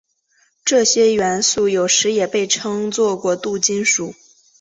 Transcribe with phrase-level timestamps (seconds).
[0.65, 4.15] 这些元素有时也被称作过渡金属。